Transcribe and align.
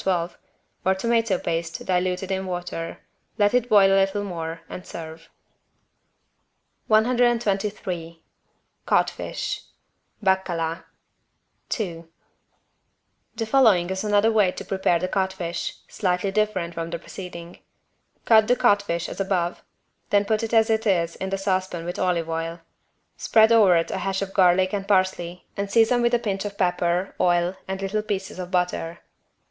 12) 0.03 0.35
or 0.83 0.95
tomato 0.95 1.37
paste 1.37 1.85
diluted 1.85 2.31
in 2.31 2.47
water, 2.47 3.01
let 3.37 3.53
it 3.53 3.69
boil 3.69 3.91
a 3.91 4.01
little 4.01 4.23
more 4.23 4.61
and 4.67 4.83
serve. 4.87 5.29
123 6.87 7.67
II 7.93 8.19
The 13.35 13.45
following 13.45 13.89
is 13.91 14.03
another 14.03 14.31
way 14.31 14.51
to 14.51 14.65
prepare 14.65 14.97
the 14.97 15.07
codfish, 15.07 15.75
slightly 15.87 16.31
different 16.31 16.73
from 16.73 16.89
the 16.89 16.97
preceding. 16.97 17.59
Cut 18.25 18.47
the 18.47 18.55
codfish 18.55 19.07
as 19.07 19.19
above, 19.21 19.63
then 20.09 20.25
put 20.25 20.41
it 20.41 20.51
as 20.51 20.71
it 20.71 20.87
is 20.87 21.15
in 21.17 21.29
saucepan 21.37 21.85
with 21.85 21.97
some 21.97 22.05
olive 22.07 22.27
oil. 22.27 22.59
Spread 23.17 23.51
over 23.51 23.75
it 23.77 23.91
a 23.91 23.99
hash 23.99 24.23
of 24.23 24.33
garlic 24.33 24.73
and 24.73 24.87
parsley 24.87 25.45
and 25.55 25.69
season 25.69 26.01
with 26.01 26.15
a 26.15 26.19
pinch 26.19 26.43
of 26.43 26.57
pepper, 26.57 27.13
oil 27.19 27.55
and 27.67 27.83
little 27.83 28.01
pieces 28.01 28.39
of 28.39 28.49
butter. 28.49 29.01